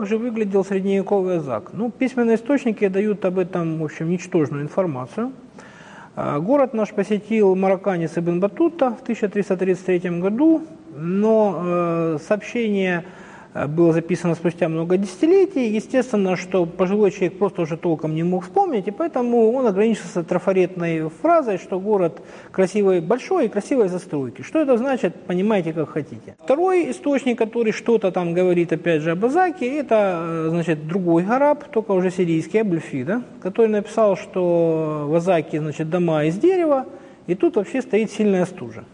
[0.00, 1.74] как же выглядел средневековый Азак?
[1.74, 5.30] Ну, письменные источники дают об этом, в общем, ничтожную информацию.
[6.16, 10.62] А, город наш посетил марокканец Ибн Батута в 1333 году,
[10.96, 13.04] но э, сообщение
[13.54, 15.68] было записано спустя много десятилетий.
[15.68, 21.08] Естественно, что пожилой человек просто уже толком не мог вспомнить, и поэтому он ограничился трафаретной
[21.08, 24.42] фразой, что город красивый, большой и красивой застройки.
[24.42, 26.36] Что это значит, понимаете, как хотите.
[26.44, 31.64] Второй источник, который что-то там говорит, опять же, об Азаке, это, э, значит, другой араб,
[31.70, 36.86] только уже сирийский, Абульфида, который написал, что в Азаке, значит, дома из дерева,
[37.26, 38.84] и тут вообще стоит сильная стужа.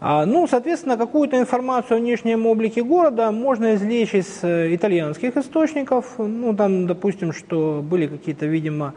[0.00, 6.14] А, ну, соответственно, какую-то информацию о внешнем облике города можно извлечь из э, итальянских источников.
[6.18, 8.94] Ну, там, допустим, что были какие-то, видимо,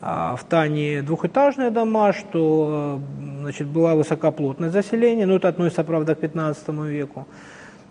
[0.00, 3.00] а, в Тане двухэтажные дома, что
[3.42, 7.28] значит, была высокоплотность заселения, но это относится, правда, к 15 веку.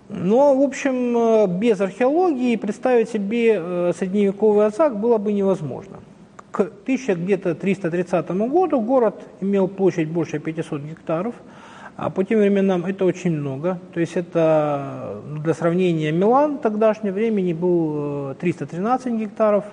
[0.09, 6.01] Но, в общем, э, без археологии представить себе э, средневековый Азак было бы невозможно.
[6.51, 11.35] К 1330 году город имел площадь больше 500 гектаров–
[11.95, 13.77] а по тем временам это очень много.
[13.93, 19.65] То есть это, ну, для сравнения, Милан тогдашнего времени был 313 э, гектаров,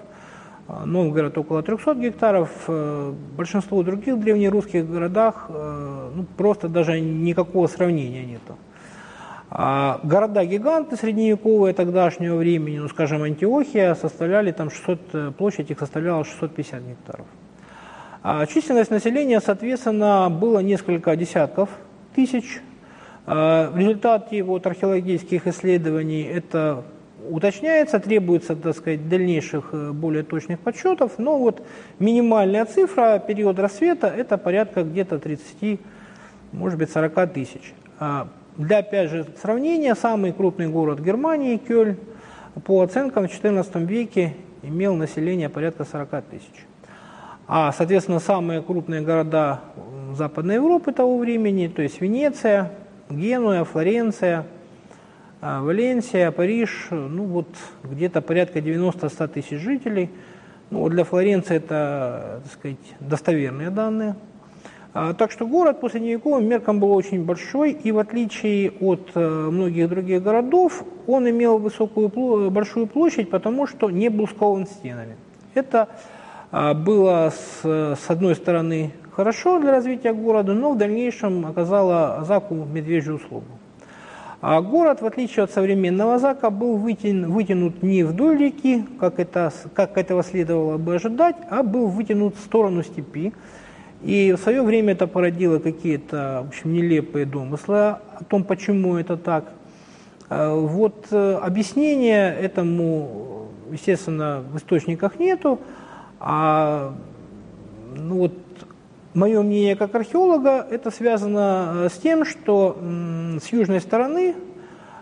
[0.68, 2.50] а Новгород около 300 гектаров.
[2.68, 8.56] Э, большинство других древнерусских городах э, ну, просто даже никакого сравнения нету.
[9.52, 16.82] А города-гиганты средневековые тогдашнего времени, ну, скажем, Антиохия, составляли там 600, площадь их составляла 650
[16.82, 17.26] гектаров.
[18.22, 21.70] А численность населения, соответственно, было несколько десятков
[22.14, 22.60] тысяч.
[23.26, 26.84] А, в результате вот археологических исследований это
[27.28, 31.64] уточняется, требуется, так сказать, дальнейших э, более точных подсчетов, но вот
[31.98, 35.80] минимальная цифра, период рассвета, это порядка где-то 30,
[36.52, 37.72] может быть, 40 тысяч.
[37.98, 41.96] А, для, опять же, сравнения, самый крупный город Германии, Кёльн,
[42.64, 46.66] по оценкам в XIV веке имел население порядка 40 тысяч.
[47.52, 49.58] А, соответственно, самые крупные города
[50.14, 52.70] Западной Европы того времени, то есть Венеция,
[53.08, 54.46] Генуя, Флоренция,
[55.40, 57.48] а, Валенсия, Париж, ну вот
[57.82, 60.10] где-то порядка 90-100 тысяч жителей.
[60.70, 64.14] Ну, для Флоренции это, так сказать, достоверные данные.
[64.94, 69.28] А, так что город по средневековым меркам был очень большой, и в отличие от э,
[69.28, 72.10] многих других городов, он имел высокую,
[72.52, 75.16] большую площадь, потому что не был скован стенами.
[75.54, 75.88] Это
[76.50, 83.16] было с, с одной стороны хорошо для развития города, но в дальнейшем оказало Азаку медвежью
[83.16, 83.46] услугу.
[84.42, 89.52] А город, в отличие от современного Азака, был вытянут, вытянут не вдоль реки, как, это,
[89.74, 93.34] как этого следовало бы ожидать, а был вытянут в сторону степи.
[94.02, 99.18] И в свое время это породило какие-то в общем, нелепые домыслы о том, почему это
[99.18, 99.44] так.
[100.30, 105.58] А вот э, объяснения этому, естественно, в источниках нету.
[106.20, 106.94] А
[107.96, 108.34] ну вот,
[109.14, 112.78] мое мнение как археолога, это связано э, с тем, что
[113.40, 114.36] с южной стороны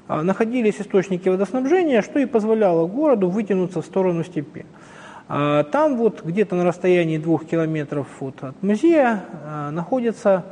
[0.08, 4.64] а, находились источники водоснабжения, что и позволяло городу вытянуться в сторону степи.
[5.28, 10.46] А, там вот где-то на расстоянии двух километров вот от музея а, находится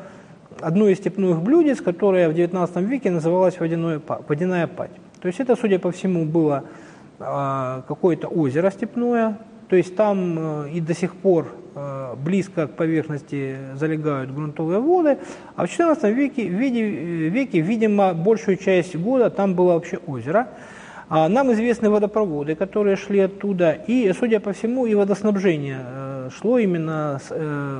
[0.61, 4.93] одно из степных блюдец, которое в XIX веке называлось водяное, водяная пать.
[5.21, 6.65] То есть это, судя по всему, было
[7.19, 9.39] какое-то озеро степное,
[9.69, 15.19] то есть там э, и до сих пор э, близко к поверхности залегают грунтовые воды,
[15.57, 20.49] а в XIV веке, веке, видимо, большую часть года там было вообще озеро.
[21.09, 26.59] А нам известны водопроводы, которые шли оттуда, и, судя по всему, и водоснабжение э, шло
[26.59, 27.21] именно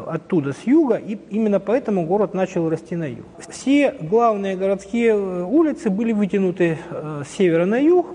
[0.07, 3.27] оттуда, с юга, и именно поэтому город начал расти на юг.
[3.49, 6.79] Все главные городские улицы были вытянуты
[7.25, 8.07] с севера на юг.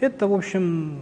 [0.00, 1.00] Это, в общем,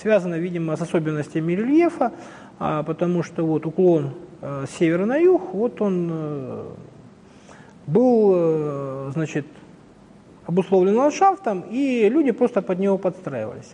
[0.00, 2.12] связано, видимо, с особенностями рельефа,
[2.58, 6.64] а, потому что вот уклон э, с севера на юг, вот он э,
[7.86, 9.46] был, э, значит,
[10.46, 13.72] обусловлен ландшафтом, и люди просто под него подстраивались.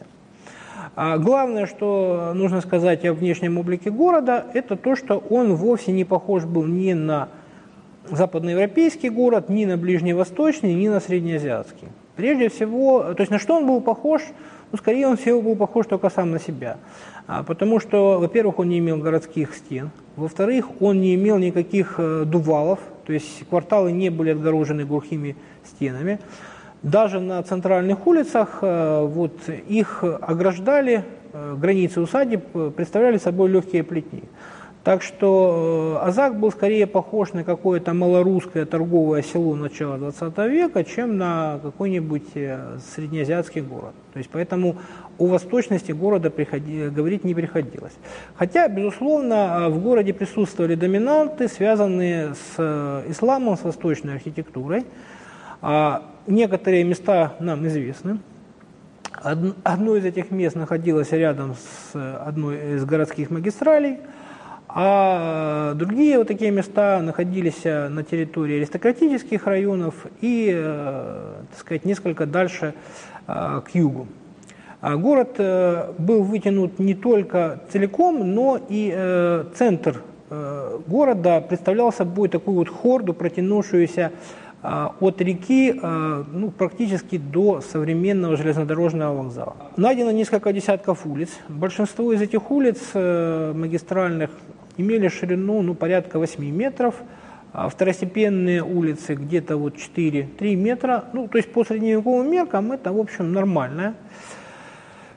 [0.97, 6.05] А главное, что нужно сказать о внешнем облике города, это то, что он вовсе не
[6.05, 7.29] похож был ни на
[8.11, 11.89] западноевропейский город, ни на ближневосточный, ни на среднеазиатский.
[12.17, 14.23] Прежде всего, то есть на что он был похож–
[14.75, 16.79] ну, скорее он всего был похож только сам на себя.
[17.29, 22.25] А, потому что, во-первых, он не имел городских стен, во-вторых, он не имел никаких э,
[22.27, 26.19] дувалов, то есть кварталы не были отгорожены глухими стенами.
[26.83, 34.25] Даже на центральных улицах э, вот, их ограждали, э, границы усадеб представляли собой легкие плетни.
[34.85, 40.85] Так что э, Азак был скорее похож на какое-то малорусское торговое село начала 20 века,
[40.85, 43.95] чем на какой-нибудь э, среднеазиатский город.
[44.13, 44.77] То есть поэтому
[45.17, 47.95] о восточности города приходи, говорить не приходилось.
[48.37, 54.85] Хотя, безусловно, э, в городе присутствовали доминанты, связанные с исламом, с восточной архитектурой.
[55.63, 58.19] А некоторые места нам известны.
[59.23, 64.01] Одно из этих мест находилось рядом с одной из городских магистралей–
[64.77, 71.85] а другие вот такие места находились э, на территории аристократических районов и, э, так сказать,
[71.85, 72.75] несколько дальше
[73.29, 74.09] э, к югу.
[74.81, 75.39] А город
[75.97, 84.13] был вытянут не только целиком, но и центр города представлял собой такую вот хорду, протянувшуюся
[84.63, 89.57] от реки ну, практически до современного железнодорожного вокзала.
[89.79, 91.31] Найдено несколько десятков улиц.
[91.49, 94.33] Большинство из этих улиц магистральных
[94.77, 96.95] имели ширину ну, порядка 8 метров,
[97.53, 101.05] а второстепенные улицы где-то вот 4-3 метра.
[101.13, 103.95] Ну, то есть по средневековым меркам это, в общем, нормальная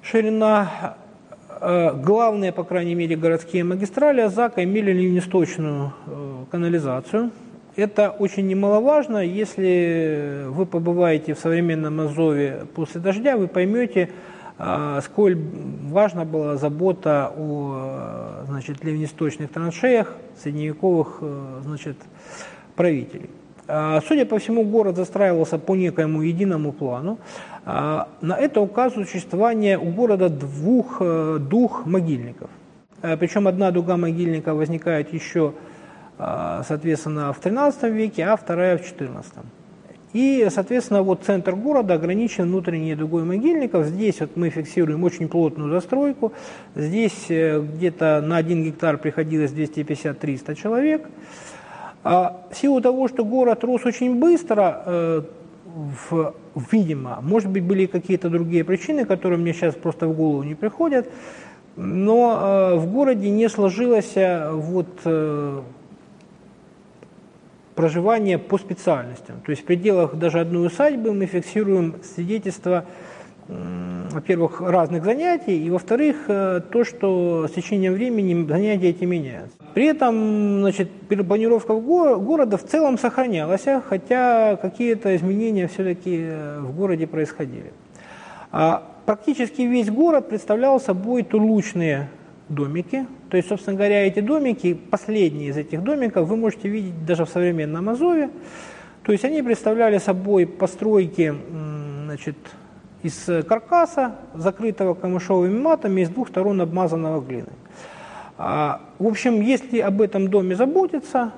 [0.01, 0.95] ширина.
[1.59, 7.31] Э, главные, по крайней мере, городские магистрали Азака имели ливнесточную э, канализацию.
[7.75, 9.17] Это очень немаловажно.
[9.17, 14.09] Если вы побываете в современном Азове после дождя, вы поймете,
[15.03, 15.37] сколь
[15.83, 21.97] важна была забота о значит, ливнесточных траншеях средневековых э, значит,
[22.75, 23.29] правителей.
[23.67, 27.19] А, судя по всему, город застраивался по некоему единому плану.
[27.65, 32.49] А, на это указывает существование у города двух э, дух могильников.
[33.19, 35.53] Причем одна дуга могильника возникает еще,
[36.17, 39.23] соответственно, в XIII веке, а вторая в XIV.
[40.17, 43.85] И, соответственно, вот центр города ограничен внутренней дугой могильников.
[43.85, 46.33] Здесь вот мы фиксируем очень плотную застройку.
[46.73, 51.07] Здесь э, где-то на один гектар приходилось 250-300 человек.
[52.03, 55.21] А в силу того, что город рос очень быстро, э,
[56.09, 56.33] в,
[56.71, 61.07] видимо, может быть, были какие-то другие причины, которые мне сейчас просто в голову не приходят,
[61.75, 64.87] но э, в городе не сложилось вот
[67.77, 69.39] проживания по специальностям.
[69.45, 72.85] То есть в пределах даже одной усадьбы мы фиксируем свидетельства,
[73.47, 79.55] во-первых, разных занятий, и, во-вторых, э, то, что с течением времени занятия эти меняются.
[79.73, 87.07] При этом значит, планировка города в целом сохранялась, хотя какие-то изменения все-таки э, в городе
[87.07, 87.71] происходили.
[88.51, 92.09] А практически весь город представлял собой тулучные
[92.49, 93.05] домики.
[93.29, 97.29] То есть, собственно говоря, эти домики, последние из этих домиков, вы можете видеть даже в
[97.29, 98.29] современном Азове.
[99.03, 101.33] То есть они представляли собой постройки
[102.05, 102.37] значит,
[103.03, 107.53] из каркаса, закрытого камышовыми матами, из двух сторон обмазанного глиной.
[108.37, 111.31] А, в общем, если об этом доме заботиться,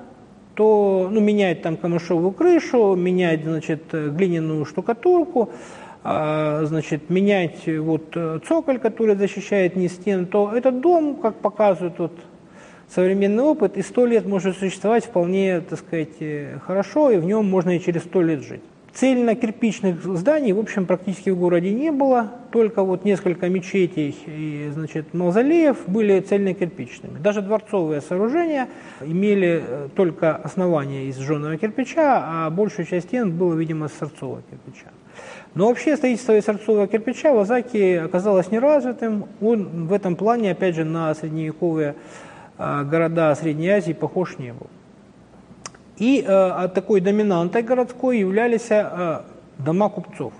[0.56, 5.52] то ну, менять там камышовую крышу, менять значит, глиняную штукатурку,
[6.04, 12.14] значит, менять вот э, цоколь, который защищает низ стен, то этот дом, как показывает вот
[12.88, 17.46] современный опыт, и сто лет может существовать вполне, так сказать, э, хорошо, и в нем
[17.46, 18.64] можно и через сто лет жить.
[19.00, 25.14] Цельно-кирпичных зданий, в общем, практически в городе не было, только вот несколько мечетей и, значит,
[25.14, 27.18] мавзолеев были цельно-кирпичными.
[27.18, 28.68] Даже дворцовые сооружения
[29.00, 34.42] имели э, только основание из жженого кирпича, а большая часть стен была, видимо, из сырцового
[34.50, 34.88] кирпича.
[35.56, 39.28] Но вообще строительство из сырцового кирпича в Азаке оказалось неразвитым.
[39.40, 41.96] Он в этом плане, опять же, на средневековые
[42.58, 44.68] а, города Средней Азии похож не был.
[46.00, 49.22] И э, такой доминантой городской являлись э,
[49.58, 50.34] дома купцов.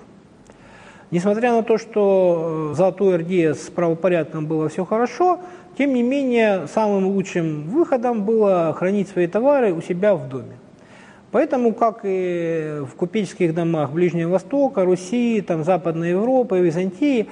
[1.12, 5.40] Несмотря на то, что в Золотой Орде с правопорядком было все хорошо,
[5.78, 10.58] тем не менее самым лучшим выходом было хранить свои товары у себя в доме.
[11.32, 17.28] Поэтому, как и в купеческих домах Ближнего Востока, Руси, там, Западной Европы, Византии,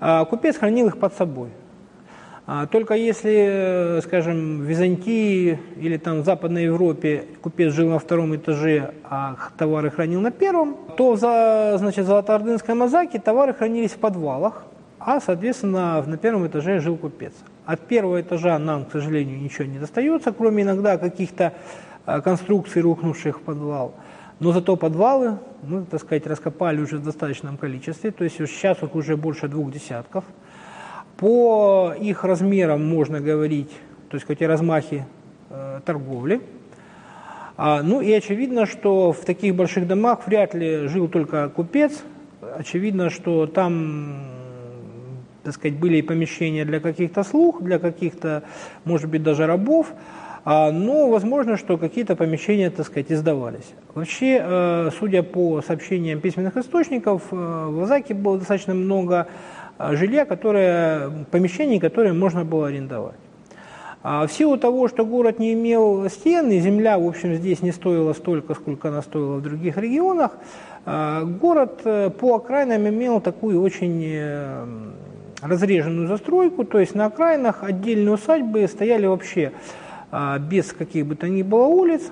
[0.00, 1.48] а, купец хранил их под собой.
[2.46, 8.34] А, только если, скажем, в Византии или там в Западной Европе купец жил на втором
[8.34, 11.18] этаже, а товары хранил на первом, то в
[11.78, 14.64] значит, Золотоордынской Мазаке товары хранились в подвалах,
[14.98, 17.32] а, соответственно, на первом этаже жил купец.
[17.64, 21.52] От первого этажа нам, к сожалению, ничего не достается, кроме иногда каких-то
[22.04, 23.94] Э, конструкций, рухнувших в подвал.
[24.40, 28.96] Но зато подвалы мы, так сказать, раскопали уже в достаточном количестве, то есть сейчас их
[28.96, 30.24] уже больше двух десятков.
[31.22, 33.70] По их размерам можно говорить,
[34.08, 35.06] то есть какие размахи
[35.50, 36.40] э, торговли.
[37.56, 42.02] А, ну и очевидно, что в таких больших домах вряд ли жил только купец.
[42.58, 44.16] Очевидно, что там
[45.44, 48.42] так сказать, были и помещения для каких-то слуг, для каких-то,
[48.84, 49.92] может быть, даже рабов,
[50.44, 53.74] а, но возможно, что какие-то помещения, так сказать, издавались.
[53.94, 59.28] Вообще, э, судя по сообщениям письменных источников, э, в Азаке было достаточно много
[59.92, 63.16] жилья, которое, помещений, которые можно было арендовать.
[64.02, 67.70] А в силу того, что город не имел стен, и земля, в общем, здесь не
[67.70, 70.32] стоила столько, сколько она стоила в других регионах,
[70.84, 71.82] город
[72.18, 74.20] по окраинам имел такую очень
[75.40, 79.52] разреженную застройку, то есть на окраинах отдельные усадьбы стояли вообще
[80.40, 82.02] без каких бы то ни было улиц,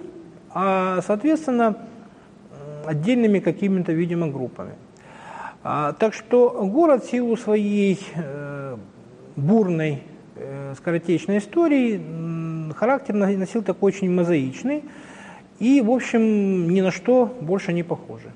[0.55, 1.77] а, соответственно,
[2.87, 4.73] отдельными какими-то, видимо, группами.
[5.63, 8.77] А, так что город в силу своей э,
[9.37, 10.03] бурной
[10.37, 14.85] э, скоротечной истории характер носил такой очень мозаичный
[15.59, 18.31] и, в общем, ни на что больше не похожий.